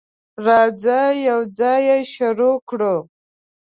[0.45, 2.95] راځه، یوځای شروع کړو.